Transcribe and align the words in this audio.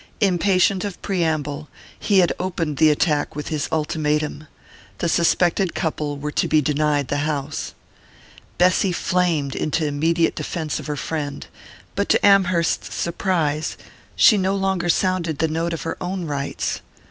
Impatient 0.19 0.83
of 0.83 0.99
preamble, 1.03 1.67
he 1.99 2.17
had 2.21 2.33
opened 2.39 2.77
the 2.77 2.89
attack 2.89 3.35
with 3.35 3.49
his 3.49 3.69
ultimatum: 3.71 4.47
the 4.97 5.07
suspected 5.07 5.75
couple 5.75 6.17
were 6.17 6.31
to 6.31 6.47
be 6.47 6.59
denied 6.59 7.07
the 7.07 7.17
house. 7.17 7.75
Bessy 8.57 8.91
flamed 8.91 9.53
into 9.53 9.85
immediate 9.85 10.33
defence 10.33 10.79
of 10.79 10.87
her 10.87 10.95
friend; 10.97 11.45
but 11.93 12.09
to 12.09 12.25
Amherst's 12.25 12.95
surprise 12.95 13.77
she 14.15 14.37
no 14.39 14.55
longer 14.55 14.89
sounded 14.89 15.37
the 15.37 15.47
note 15.47 15.71
of 15.71 15.83
her 15.83 15.97
own 16.01 16.25
rights. 16.25 16.81